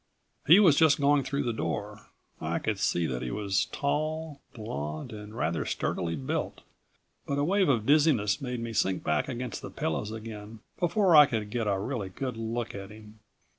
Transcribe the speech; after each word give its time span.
He 0.47 0.59
was 0.59 0.77
just 0.77 0.99
going 0.99 1.21
through 1.21 1.43
the 1.43 1.53
door. 1.53 2.07
I 2.39 2.57
could 2.57 2.79
see 2.79 3.05
that 3.05 3.21
he 3.21 3.29
was 3.29 3.65
tall, 3.65 4.41
blond 4.51 5.13
and 5.13 5.37
rather 5.37 5.63
sturdily 5.63 6.15
built, 6.15 6.61
but 7.27 7.37
a 7.37 7.43
wave 7.43 7.69
of 7.69 7.85
dizziness 7.85 8.41
made 8.41 8.61
me 8.61 8.73
sink 8.73 9.03
back 9.03 9.27
against 9.29 9.61
the 9.61 9.69
pillows 9.69 10.11
again 10.11 10.61
before 10.79 11.15
I 11.15 11.27
could 11.27 11.51
get 11.51 11.67
a 11.67 11.77
really 11.77 12.09
good 12.09 12.35
look 12.35 12.73
at 12.73 12.89
him. 12.89 13.19